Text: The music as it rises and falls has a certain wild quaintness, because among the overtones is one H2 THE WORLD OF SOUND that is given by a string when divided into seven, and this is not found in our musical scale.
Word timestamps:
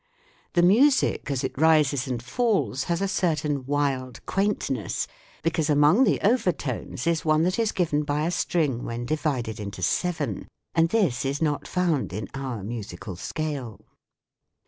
The 0.53 0.63
music 0.63 1.29
as 1.29 1.43
it 1.43 1.55
rises 1.59 2.07
and 2.07 2.23
falls 2.23 2.85
has 2.85 3.01
a 3.03 3.07
certain 3.07 3.67
wild 3.67 4.25
quaintness, 4.25 5.05
because 5.43 5.69
among 5.69 6.05
the 6.05 6.19
overtones 6.21 7.05
is 7.05 7.23
one 7.23 7.41
H2 7.41 7.41
THE 7.41 7.41
WORLD 7.41 7.41
OF 7.41 7.43
SOUND 7.43 7.45
that 7.45 7.59
is 7.61 7.71
given 7.71 8.03
by 8.05 8.25
a 8.25 8.31
string 8.31 8.83
when 8.83 9.05
divided 9.05 9.59
into 9.59 9.83
seven, 9.83 10.47
and 10.73 10.89
this 10.89 11.23
is 11.23 11.39
not 11.39 11.67
found 11.67 12.13
in 12.13 12.27
our 12.33 12.63
musical 12.63 13.15
scale. 13.15 13.79